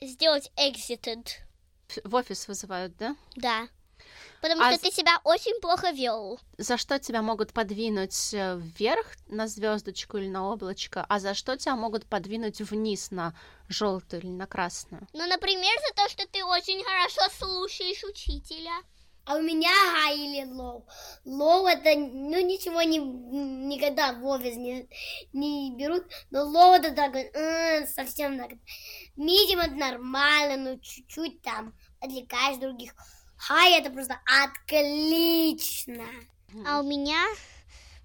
сделать 0.01 0.51
exited. 0.55 1.27
В 2.03 2.15
офис 2.15 2.47
вызывают, 2.47 2.95
да? 2.97 3.15
Да. 3.35 3.67
Потому 4.41 4.61
А 4.61 4.71
что 4.71 4.81
ты 4.81 4.91
себя 4.91 5.19
очень 5.23 5.59
плохо 5.61 5.89
вел. 5.91 6.39
За 6.57 6.77
что 6.77 6.99
тебя 6.99 7.21
могут 7.21 7.53
подвинуть 7.53 8.33
э, 8.33 8.57
вверх 8.57 9.15
на 9.27 9.47
звездочку 9.47 10.17
или 10.17 10.27
на 10.27 10.47
облачко, 10.47 11.05
а 11.09 11.19
за 11.19 11.33
что 11.33 11.57
тебя 11.57 11.75
могут 11.75 12.05
подвинуть 12.05 12.61
вниз 12.61 13.09
на 13.09 13.33
желтую 13.67 14.21
или 14.21 14.29
на 14.29 14.45
красную? 14.45 15.07
Ну, 15.13 15.25
например, 15.25 15.73
за 15.87 15.95
то, 15.95 16.09
что 16.09 16.27
ты 16.27 16.43
очень 16.43 16.83
хорошо 16.83 17.21
слушаешь 17.39 18.03
учителя. 18.03 18.73
А 19.27 19.35
у 19.35 19.41
меня 19.41 19.69
high 19.69 20.15
или 20.15 20.45
low. 20.45 20.85
Low 21.25 21.67
это, 21.67 21.99
ну, 21.99 22.39
ничего 22.39 22.81
не, 22.81 22.97
никогда 22.97 24.13
в 24.13 24.25
офис 24.25 24.55
не, 24.55 24.87
не 25.33 25.75
берут. 25.75 26.05
Но 26.31 26.45
low 26.45 26.77
это 26.77 26.95
так, 26.95 27.13
э, 27.13 27.85
совсем 27.87 28.37
так. 28.37 28.51
Medium 29.17 29.59
это 29.59 29.75
нормально, 29.75 30.71
но 30.71 30.79
чуть-чуть 30.79 31.41
там 31.41 31.77
отвлекаешь 31.99 32.57
других. 32.57 32.93
High 33.49 33.79
это 33.79 33.89
просто 33.89 34.17
отлично. 34.45 36.05
А 36.65 36.79
у 36.79 36.83
меня 36.83 37.21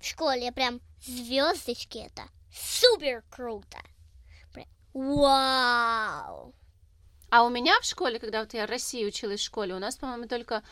в 0.01 0.05
школе 0.05 0.51
прям 0.51 0.81
звездочки 1.07 1.99
это 1.99 2.23
супер 2.53 3.23
круто. 3.31 3.79
Прям 4.53 4.67
Вау! 4.93 6.53
А 7.33 7.45
у 7.45 7.49
меня 7.49 7.73
в 7.81 7.85
школе, 7.85 8.19
когда 8.19 8.41
вот 8.41 8.53
я 8.53 8.67
в 8.67 8.69
России 8.71 9.07
училась 9.07 9.41
в 9.41 9.45
школе, 9.45 9.75
у 9.75 9.79
нас, 9.79 9.97
по-моему, 9.97 10.29
только 10.29 10.63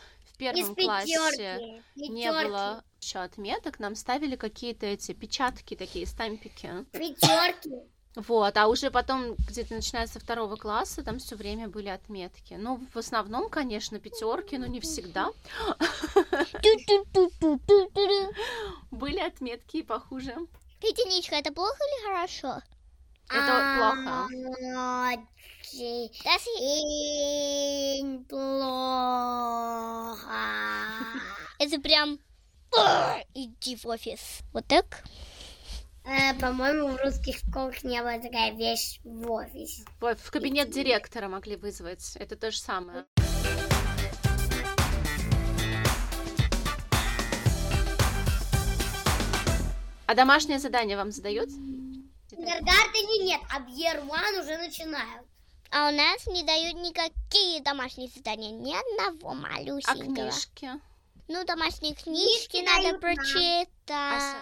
первом 0.41 0.75
классе 0.75 1.13
пятерки. 1.13 1.83
не 1.95 2.31
было 2.31 2.83
еще 2.99 3.19
отметок, 3.19 3.79
нам 3.79 3.95
ставили 3.95 4.35
какие-то 4.35 4.85
эти 4.85 5.13
печатки, 5.13 5.75
такие 5.75 6.05
стампики. 6.05 6.85
Пятерки. 6.91 7.71
Вот, 8.15 8.57
а 8.57 8.67
уже 8.67 8.91
потом, 8.91 9.35
где-то 9.35 9.73
начиная 9.75 10.05
со 10.05 10.19
второго 10.19 10.57
класса, 10.57 11.01
там 11.01 11.19
все 11.19 11.37
время 11.37 11.69
были 11.69 11.87
отметки. 11.87 12.55
Ну, 12.59 12.85
в 12.93 12.97
основном, 12.97 13.49
конечно, 13.49 13.99
пятерки, 13.99 14.57
но 14.57 14.65
не 14.65 14.81
всегда. 14.81 15.31
Были 18.91 19.19
отметки 19.19 19.77
и 19.77 19.83
похуже. 19.83 20.35
Единичка, 20.81 21.35
это 21.35 21.53
плохо 21.53 21.77
или 21.77 22.07
хорошо? 22.07 22.61
Это 23.33 23.75
плохо. 23.77 24.27
Очень 27.83 28.25
плохо. 28.25 30.19
Это 31.59 31.79
прям... 31.79 32.19
«Ар, 32.77 33.23
Иди 33.33 33.75
в 33.75 33.85
офис. 33.87 34.39
Вот 34.53 34.65
так? 34.67 35.03
Э, 36.05 36.33
По-моему, 36.39 36.87
в 36.87 36.97
русских 37.03 37.37
школах 37.37 37.83
не 37.83 38.01
было 38.01 38.19
такая 38.21 38.53
вещь 38.53 38.99
в 39.03 39.29
офисе. 39.29 39.83
Вот, 39.99 40.19
в 40.19 40.31
кабинет 40.31 40.71
директора 40.71 41.27
могли 41.27 41.57
вызвать. 41.57 42.15
Это 42.15 42.35
то 42.35 42.49
же 42.49 42.57
самое. 42.57 43.05
А 50.07 50.15
домашнее 50.15 50.59
задание 50.59 50.97
вам 50.97 51.11
задают? 51.11 51.49
В 52.31 52.35
киндергартене 52.35 53.25
нет, 53.25 53.41
а 53.49 53.59
One 53.59 54.39
уже 54.41 54.57
начинают. 54.57 55.27
А 55.69 55.89
у 55.89 55.91
нас 55.91 56.27
не 56.27 56.43
дают 56.43 56.75
никакие 56.75 57.61
домашние 57.61 58.09
задания, 58.09 58.51
ни 58.51 58.73
одного 58.73 59.31
А 59.31 59.33
малюсенького. 59.33 60.29
книжки? 60.29 60.69
Ну, 61.27 61.43
домашние 61.45 61.93
книжки 61.93 62.61
Книжки 62.61 62.65
надо 62.65 62.97
прочитать. 62.99 64.35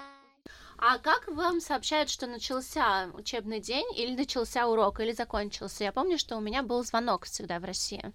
А 0.77 0.97
как 0.99 1.27
вам 1.27 1.61
сообщают, 1.61 2.09
что 2.09 2.25
начался 2.25 3.09
учебный 3.13 3.59
день 3.59 3.85
или 3.97 4.15
начался 4.15 4.67
урок, 4.67 4.99
или 4.99 5.11
закончился? 5.11 5.83
Я 5.83 5.91
помню, 5.91 6.17
что 6.17 6.37
у 6.37 6.41
меня 6.41 6.63
был 6.63 6.83
звонок 6.83 7.25
всегда 7.25 7.59
в 7.59 7.65
России. 7.65 8.13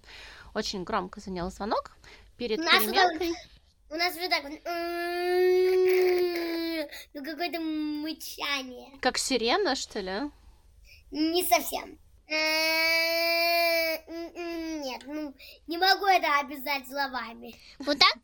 Очень 0.55 0.85
громко 0.85 1.21
звенел 1.21 1.51
звонок 1.51 1.91
перед 2.37 2.59
переменкой. 2.59 3.35
У 3.95 3.97
нас 3.97 4.17
вот 4.17 4.29
так 4.29 4.43
вот. 4.43 4.51
Ну, 7.15 7.25
какое-то 7.25 7.61
мычание. 7.61 8.99
Как 9.01 9.19
сирена, 9.19 9.77
что 9.77 10.01
ли? 10.01 10.33
Не 11.13 11.45
совсем. 11.45 11.97
Нет, 14.83 15.03
ну, 15.07 15.33
не 15.69 15.79
могу 15.79 16.07
это 16.07 16.41
описать 16.41 16.89
словами. 16.89 17.55
Вот 17.79 17.97
так? 18.01 18.19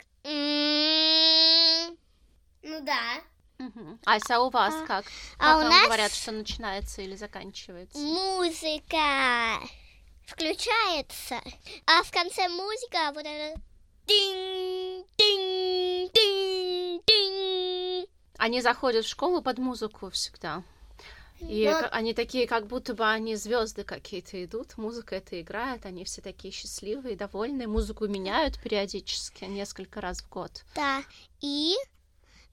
Ну 2.63 2.81
да. 2.81 3.21
Мгм. 3.57 3.97
Ася, 4.05 4.35
а 4.35 4.41
у 4.41 4.49
вас 4.49 4.75
как? 4.85 5.05
а 5.39 5.55
у 5.57 5.61
нас- 5.61 5.85
говорят, 5.85 6.13
что 6.13 6.33
начинается 6.33 7.01
или 7.01 7.15
заканчивается? 7.15 7.97
Музыка 7.97 9.61
включается, 10.25 11.39
а 11.85 12.03
в 12.03 12.11
конце 12.11 12.49
музыка 12.49 13.11
вот 13.13 13.25
это 13.25 13.57
динь, 14.07 15.05
динь, 15.17 16.09
динь, 16.13 17.01
динь. 17.07 18.07
Они 18.37 18.61
заходят 18.61 19.05
в 19.05 19.09
школу 19.09 19.41
под 19.41 19.57
музыку 19.57 20.09
всегда. 20.09 20.63
И 21.39 21.65
Но- 21.67 21.87
они 21.91 22.13
такие, 22.13 22.45
как 22.47 22.67
будто 22.67 22.93
бы 22.93 23.03
они 23.03 23.35
звезды 23.35 23.83
какие-то 23.83 24.43
идут, 24.45 24.77
музыка 24.77 25.15
это 25.15 25.41
играет, 25.41 25.85
они 25.87 26.05
все 26.05 26.21
такие 26.21 26.53
счастливые, 26.53 27.15
довольные, 27.15 27.67
музыку 27.67 28.07
меняют 28.07 28.61
периодически, 28.61 29.45
несколько 29.45 30.01
раз 30.01 30.21
в 30.21 30.29
год. 30.29 30.63
Да, 30.75 31.03
и 31.39 31.75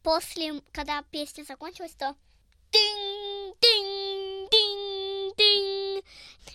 после, 0.03 0.63
когда 0.73 1.03
песня 1.11 1.45
закончилась, 1.45 1.93
то 1.93 2.15
динь, 2.73 3.55
динь. 3.61 4.38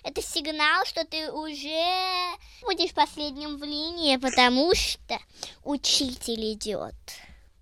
Это 0.03 0.21
сигнал, 0.21 0.85
что 0.85 1.05
ты 1.05 1.31
уже 1.31 2.35
будешь 2.63 2.93
последним 2.93 3.57
в 3.57 3.63
линии, 3.63 4.17
потому 4.17 4.73
что 4.75 5.19
учитель 5.63 6.53
идет. 6.53 6.95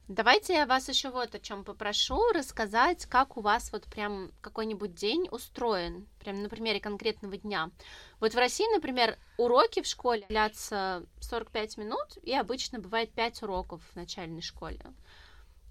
Давайте 0.08 0.56
я 0.56 0.66
вас 0.66 0.90
еще 0.90 1.10
вот 1.10 1.36
о 1.36 1.40
чем 1.40 1.64
попрошу 1.64 2.20
рассказать, 2.34 3.06
как 3.06 3.38
у 3.38 3.42
вас 3.42 3.72
вот 3.72 3.86
прям 3.86 4.32
какой-нибудь 4.42 4.94
день 4.94 5.30
устроен, 5.32 6.06
прям 6.20 6.44
на 6.44 6.50
примере 6.50 6.82
конкретного 6.82 7.38
дня. 7.38 7.70
Вот 8.20 8.34
в 8.34 8.38
России, 8.38 8.66
например, 8.76 9.18
уроки 9.38 9.82
в 9.82 9.86
школе 9.86 10.26
длятся 10.28 11.06
45 11.22 11.78
минут, 11.78 12.18
и 12.24 12.34
обычно 12.34 12.80
бывает 12.80 13.14
5 13.14 13.44
уроков 13.44 13.82
в 13.90 13.96
начальной 13.96 14.42
школе. 14.42 14.82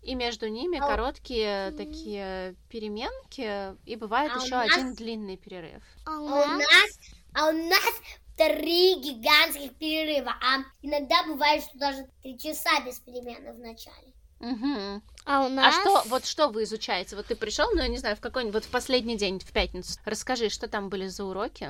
И 0.03 0.15
между 0.15 0.49
ними 0.49 0.79
А 0.79 0.85
у- 0.85 0.89
короткие 0.89 1.73
такие 1.73 2.55
переменки, 2.71 3.77
и 3.85 3.97
бывает 3.97 4.33
А 4.35 4.39
у 4.39 4.43
еще 4.43 4.57
нас- 4.57 4.73
один 4.73 4.95
длинный 4.95 5.37
перерыв. 5.37 5.83
А 6.07 6.19
у 6.19 6.27
А 6.29 6.45
у 6.45 6.47
нас 6.59 6.99
а 7.35 7.49
у 7.49 7.53
нас 7.53 7.95
три 8.37 8.95
гигантских 8.97 9.77
перерыва, 9.77 10.33
а 10.41 10.59
иногда 10.83 11.23
бывает, 11.25 11.63
что 11.65 11.79
даже 11.79 12.09
три 12.23 12.39
часа 12.39 12.81
без 12.85 12.99
перемены 12.99 13.53
в 13.53 13.59
начале. 13.59 14.13
Мгм. 14.41 15.03
А 15.27 15.43
у 15.43 15.47
А 15.47 15.49
нас... 15.51 15.75
что, 15.81 16.03
вот 16.07 16.25
что 16.25 16.49
вы 16.49 16.63
изучаете? 16.65 17.15
Вот 17.15 17.27
ты 17.27 17.37
пришел, 17.37 17.69
ну, 17.75 17.83
я 17.83 17.89
не 17.89 17.99
знаю, 17.99 18.17
в 18.17 18.21
какой-нибудь, 18.21 18.55
вот 18.55 18.65
в 18.65 18.71
последний 18.71 19.19
день, 19.19 19.39
в 19.39 19.53
пятницу. 19.53 20.01
Расскажи, 20.07 20.49
что 20.49 20.67
там 20.67 20.89
были 20.89 21.07
за 21.09 21.25
уроки? 21.25 21.69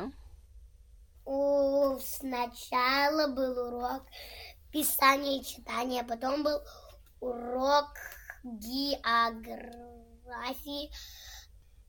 О, 1.26 1.98
сначала 1.98 3.26
был 3.26 3.58
урок 3.58 4.02
писания 4.72 5.40
и 5.40 5.44
читания, 5.44 6.04
потом 6.04 6.42
был 6.44 6.60
урок 7.20 7.88
географии, 8.44 9.70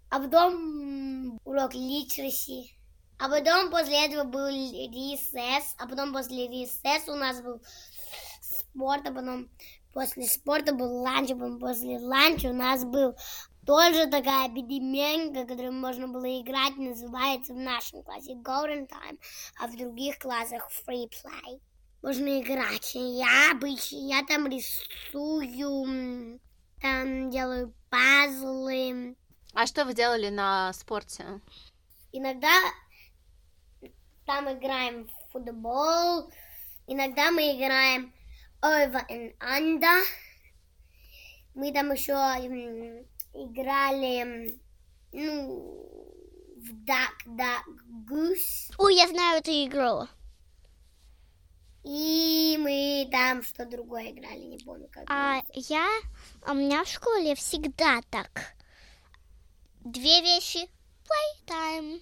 а 0.10 0.20
потом 0.20 1.40
урок 1.46 1.74
литераси, 1.74 2.76
а 3.18 3.30
потом 3.30 3.70
после 3.72 4.06
этого 4.06 4.24
был 4.24 4.48
ресес, 4.48 5.76
а 5.78 5.88
потом 5.88 6.12
после 6.14 6.48
ресес 6.48 7.08
у 7.08 7.16
нас 7.16 7.42
был 7.42 7.62
спорт, 8.42 9.08
а 9.08 9.14
потом 9.14 9.50
после 9.94 10.28
спорта 10.28 10.74
был 10.74 11.02
ланч, 11.02 11.32
а 11.32 11.36
потом 11.36 11.60
после 11.60 12.00
ланча 12.00 12.48
у 12.48 12.54
нас 12.54 12.84
был 12.84 13.16
тоже 13.66 14.08
такая 14.08 14.50
переменка, 14.50 15.46
которую 15.46 15.74
можно 15.74 16.08
было 16.08 16.42
играть, 16.42 16.78
называется 16.78 17.54
в 17.54 17.58
нашем 17.58 18.04
классе 18.04 18.34
Golden 18.34 18.88
Time, 18.88 19.20
а 19.60 19.68
в 19.68 19.78
других 19.78 20.18
классах 20.18 20.70
Free 20.88 21.08
Play. 21.08 21.62
Можно 22.02 22.42
играть. 22.42 22.96
Я 22.96 23.52
обычно, 23.52 23.98
я 23.98 24.24
там 24.26 24.48
рисую, 24.48 26.40
там 26.82 27.30
делаю 27.30 27.74
пазлы. 27.90 29.16
А 29.54 29.68
что 29.68 29.86
вы 29.86 29.94
делали 29.94 30.30
на 30.30 30.74
спорте? 30.74 31.42
Иногда 32.12 32.50
там 34.26 34.52
играем 34.52 35.08
в 35.08 35.32
футбол, 35.32 36.32
иногда 36.88 37.32
мы 37.32 37.56
играем 37.56 38.14
over 38.62 39.06
and 39.10 39.38
under. 39.40 40.04
Мы 41.54 41.72
там 41.72 41.92
еще 41.92 42.14
играли, 43.34 44.60
ну, 45.12 45.82
в 46.58 46.74
duck, 46.84 47.28
duck, 47.28 47.64
goose. 48.10 48.74
Ой, 48.78 48.96
я 48.96 49.08
знаю 49.08 49.40
эту 49.40 49.52
игру. 49.52 50.08
И 51.84 52.58
мы 52.60 53.10
там 53.12 53.42
что 53.44 53.66
другое 53.66 54.12
играли, 54.12 54.40
не 54.40 54.58
помню 54.60 54.88
как. 54.92 55.10
А 55.10 55.42
я, 55.54 55.88
а 56.46 56.52
у 56.52 56.56
меня 56.56 56.84
в 56.84 56.88
школе 56.88 57.34
всегда 57.36 58.02
так. 58.10 58.54
Две 59.84 60.22
вещи 60.22 60.70
playtime, 61.48 62.02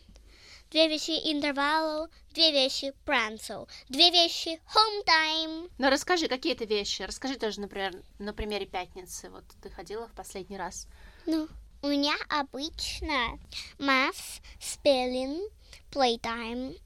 две 0.69 0.89
вещи 0.89 1.11
интервал, 1.11 2.09
две 2.33 2.51
вещи 2.51 2.93
пранцел, 3.05 3.69
две 3.87 4.11
вещи 4.11 4.61
home 4.75 5.05
time. 5.05 5.71
Ну, 5.77 5.89
расскажи, 5.89 6.27
какие 6.27 6.53
это 6.53 6.65
вещи. 6.65 7.03
Расскажи 7.03 7.35
тоже, 7.35 7.61
например, 7.61 7.93
на 8.19 8.33
примере 8.33 8.65
пятницы. 8.65 9.29
Вот 9.29 9.45
ты 9.63 9.69
ходила 9.69 10.09
в 10.09 10.13
последний 10.13 10.57
раз. 10.57 10.87
Ну, 11.25 11.47
у 11.81 11.87
меня 11.87 12.15
обычно 12.27 13.39
math, 13.77 14.41
spelling, 14.59 15.49
playtime, 15.89 16.77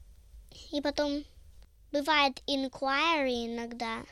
и 0.70 0.80
потом 0.80 1.24
бывает 1.94 2.42
inquiry 2.48 3.46
иногда. 3.46 4.02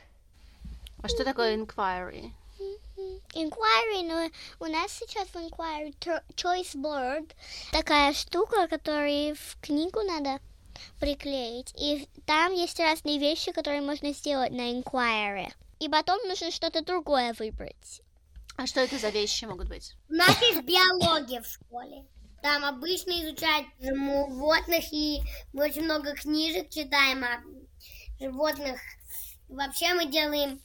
А 1.03 1.09
что 1.09 1.25
такое 1.25 1.57
inquiry? 1.57 2.31
Inquiry, 3.33 4.03
но 4.07 4.29
у 4.65 4.71
нас 4.71 4.91
сейчас 4.93 5.27
в 5.27 5.35
Inquiry 5.35 5.93
choice 6.35 6.75
board 6.75 7.29
такая 7.71 8.13
штука, 8.13 8.67
которую 8.67 9.35
в 9.35 9.57
книгу 9.61 9.99
надо 10.03 10.39
приклеить. 10.99 11.73
И 11.77 12.07
там 12.25 12.53
есть 12.53 12.79
разные 12.79 13.19
вещи, 13.19 13.51
которые 13.51 13.81
можно 13.81 14.13
сделать 14.13 14.51
на 14.51 14.71
Inquiry. 14.71 15.51
И 15.79 15.89
потом 15.89 16.25
нужно 16.27 16.51
что-то 16.51 16.85
другое 16.85 17.35
выбрать. 17.37 18.01
А 18.55 18.65
что 18.65 18.79
это 18.79 18.97
за 18.97 19.09
вещи 19.09 19.43
могут 19.45 19.67
быть? 19.67 19.93
У 20.09 20.13
нас 20.13 20.41
есть 20.41 20.61
биология 20.61 21.41
в 21.41 21.47
школе. 21.47 22.05
Там 22.41 22.63
обычно 22.63 23.11
изучают 23.23 23.67
животных, 23.79 24.85
и 24.91 25.21
мы 25.51 25.65
очень 25.65 25.83
много 25.83 26.13
книжек 26.13 26.69
читаем 26.69 27.23
о 27.23 27.41
животных. 28.23 28.79
Вообще 29.49 29.93
мы 29.93 30.05
делаем 30.05 30.61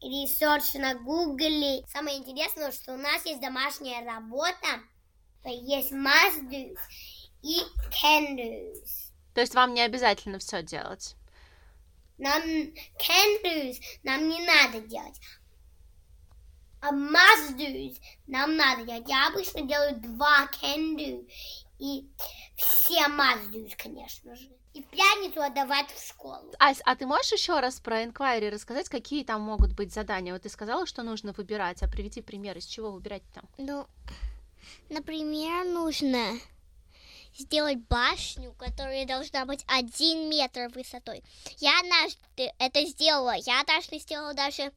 research 0.00 0.74
на 0.74 0.94
Гугле. 0.94 1.84
Самое 1.88 2.18
интересное, 2.18 2.72
что 2.72 2.94
у 2.94 2.96
нас 2.96 3.24
есть 3.26 3.40
домашняя 3.40 4.04
работа. 4.04 4.80
То 5.42 5.50
есть 5.50 5.92
must 5.92 6.48
do 6.48 6.76
и 7.42 7.60
can 7.90 8.36
do's. 8.36 9.12
То 9.34 9.42
есть 9.42 9.54
вам 9.54 9.74
не 9.74 9.82
обязательно 9.82 10.38
все 10.38 10.62
делать. 10.62 11.16
Нам 12.16 12.42
can 12.42 13.42
do's 13.44 13.76
нам 14.02 14.28
не 14.28 14.46
надо 14.46 14.80
делать. 14.80 15.20
А 16.80 16.90
must 16.90 17.56
do's 17.56 17.98
нам 18.26 18.56
надо 18.56 18.84
делать. 18.84 19.08
Я 19.08 19.28
обычно 19.28 19.62
делаю 19.62 19.96
два 20.00 20.48
can 20.60 20.96
do. 20.96 21.28
И 21.78 22.08
все 22.56 23.06
must 23.08 23.50
do's, 23.50 23.74
конечно 23.76 24.34
же. 24.34 24.48
И 24.74 24.82
в 24.82 24.86
пятницу 24.86 25.40
отдавать 25.40 25.88
в 25.90 26.04
школу. 26.06 26.52
Ась, 26.58 26.80
а 26.84 26.96
ты 26.96 27.06
можешь 27.06 27.32
еще 27.32 27.60
раз 27.60 27.78
про 27.78 28.02
inquiry 28.02 28.50
рассказать, 28.50 28.88
какие 28.88 29.22
там 29.22 29.40
могут 29.40 29.72
быть 29.72 29.94
задания? 29.94 30.32
Вот 30.32 30.42
ты 30.42 30.48
сказала, 30.48 30.84
что 30.84 31.04
нужно 31.04 31.32
выбирать, 31.32 31.82
а 31.82 31.88
приведи 31.88 32.20
пример, 32.20 32.58
из 32.58 32.66
чего 32.66 32.90
выбирать 32.90 33.22
там. 33.32 33.44
Ну, 33.56 33.86
например, 34.90 35.64
нужно 35.64 36.40
сделать 37.38 37.78
башню, 37.88 38.52
которая 38.58 39.06
должна 39.06 39.44
быть 39.44 39.64
один 39.68 40.28
метр 40.28 40.68
высотой. 40.74 41.22
Я 41.58 41.78
однажды 41.78 42.52
это 42.58 42.84
сделала. 42.84 43.34
Я 43.34 43.60
однажды 43.60 44.00
сделала 44.00 44.34
даже 44.34 44.72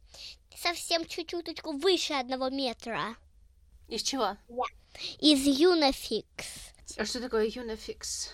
совсем 0.56 1.06
чуть-чуточку 1.06 1.72
выше 1.74 2.14
одного 2.14 2.50
метра. 2.50 3.16
Из 3.88 4.04
чего? 4.04 4.38
Из 5.20 5.48
Unifix. 5.48 6.26
А 6.98 7.06
что 7.06 7.20
такое 7.20 7.48
Unifix? 7.48 8.30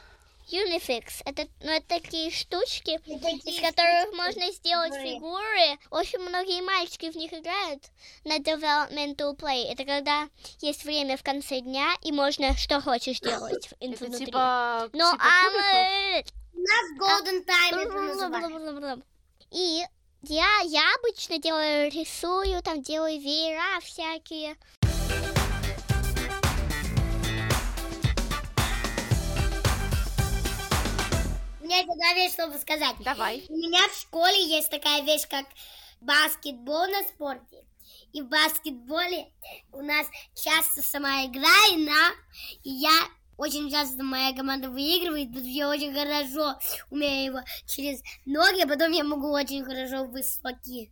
Unifix 0.51 1.21
это, 1.25 1.47
ну, 1.61 1.71
это 1.71 1.87
такие 1.87 2.31
штучки, 2.31 2.99
из 3.05 3.21
такие 3.21 3.61
которых 3.61 4.01
штуки 4.03 4.15
можно 4.15 4.51
сделать 4.51 4.93
фигуры. 4.93 5.15
фигуры. 5.15 5.79
Очень 5.91 6.19
многие 6.19 6.61
мальчики 6.61 7.09
в 7.11 7.15
них 7.15 7.33
играют 7.33 7.83
на 8.23 8.37
developmental 8.39 9.35
play. 9.37 9.71
Это 9.71 9.85
когда 9.85 10.27
есть 10.59 10.83
время 10.83 11.17
в 11.17 11.23
конце 11.23 11.59
дня 11.61 11.93
и 12.03 12.11
можно 12.11 12.55
что 12.57 12.81
хочешь 12.81 13.19
делать 13.19 13.67
в- 13.67 13.73
Это 13.79 14.05
внутри. 14.05 14.25
типа, 14.25 14.89
Ну, 14.93 15.11
типа 15.11 15.23
а? 15.23 16.23
У 16.53 16.59
нас 16.59 16.85
golden 16.99 17.45
time 17.45 17.79
это. 17.81 19.01
И 19.51 19.83
я, 20.23 20.59
я 20.65 20.83
обычно 20.99 21.37
делаю, 21.37 21.91
рисую, 21.91 22.61
там 22.63 22.81
делаю 22.81 23.19
веера 23.19 23.79
всякие. 23.81 24.55
Есть, 31.67 32.33
чтобы 32.33 32.57
сказать. 32.57 32.95
Давай. 32.99 33.45
У 33.49 33.55
меня 33.55 33.87
в 33.89 33.95
школе 33.95 34.43
есть 34.45 34.69
такая 34.69 35.03
вещь, 35.03 35.27
как 35.29 35.45
баскетбол 36.01 36.87
на 36.87 37.03
спорте. 37.03 37.63
И 38.11 38.21
в 38.21 38.29
баскетболе 38.29 39.31
у 39.71 39.81
нас 39.81 40.07
часто 40.35 40.81
сама 40.81 41.25
игра, 41.25 41.67
и, 41.71 41.77
на, 41.77 42.11
и 42.63 42.69
я 42.69 42.93
очень 43.37 43.69
часто 43.71 44.03
моя 44.03 44.35
команда 44.35 44.69
выигрывает, 44.69 45.29
потому 45.29 45.45
что 45.45 45.57
я 45.57 45.69
очень 45.69 45.93
хорошо 45.93 46.59
умею 46.91 47.33
его 47.33 47.39
через 47.67 48.01
ноги, 48.25 48.61
а 48.61 48.67
потом 48.67 48.91
я 48.91 49.03
могу 49.03 49.31
очень 49.31 49.63
хорошо 49.65 50.05
высокий 50.05 50.91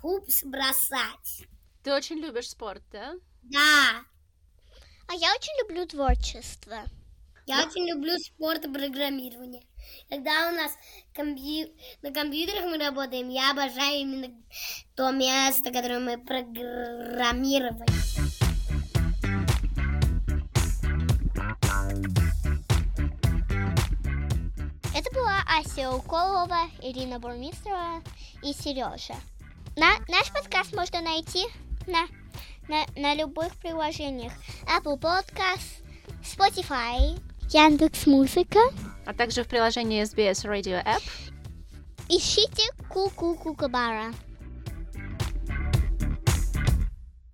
хупс 0.00 0.42
бросать. 0.44 1.46
Ты 1.82 1.94
очень 1.94 2.16
любишь 2.16 2.50
спорт, 2.50 2.82
да? 2.90 3.14
Да, 3.42 4.04
А 5.08 5.14
я 5.14 5.34
очень 5.34 5.58
люблю 5.62 5.86
творчество. 5.86 6.84
Я 7.50 7.66
очень 7.66 7.88
люблю 7.88 8.16
спорт 8.18 8.64
и 8.64 8.72
программирование. 8.72 9.64
Когда 10.08 10.48
у 10.48 10.52
нас 10.52 10.70
компью- 11.12 11.72
на 12.00 12.12
компьютерах 12.12 12.64
мы 12.64 12.78
работаем, 12.78 13.28
я 13.28 13.50
обожаю 13.50 14.00
именно 14.02 14.28
то 14.94 15.10
место, 15.10 15.72
которое 15.72 15.98
мы 15.98 16.16
программировали. 16.18 17.90
Это 24.94 25.10
была 25.12 25.42
Ася 25.58 25.90
Уколова, 25.90 26.70
Ирина 26.82 27.18
Бурмистрова 27.18 28.00
и 28.44 28.52
Сережа. 28.52 29.16
На, 29.76 29.98
наш 30.08 30.30
подкаст 30.32 30.72
можно 30.72 31.00
найти 31.00 31.46
на, 31.88 32.06
на, 32.68 32.84
на 32.94 33.14
любых 33.14 33.56
приложениях. 33.56 34.32
Apple 34.66 35.00
Podcast, 35.00 35.82
Spotify, 36.22 37.18
Яндекс 37.52 38.06
Музыка. 38.06 38.60
А 39.06 39.12
также 39.12 39.42
в 39.42 39.48
приложении 39.48 40.04
SBS 40.04 40.44
Radio 40.44 40.84
App. 40.84 41.02
Ищите 42.08 42.62
Ку-Ку 42.88 43.34
Кукабара. 43.34 44.12